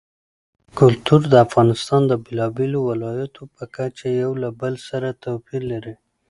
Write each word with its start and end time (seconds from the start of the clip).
کلتور 0.79 1.21
د 1.29 1.33
افغانستان 1.45 2.01
د 2.07 2.13
بېلابېلو 2.25 2.79
ولایاتو 2.91 3.41
په 3.55 3.63
کچه 3.75 4.07
یو 4.21 4.31
له 4.43 4.49
بل 4.61 4.73
سره 4.89 5.09
توپیر 5.23 5.61
لري. 5.73 5.95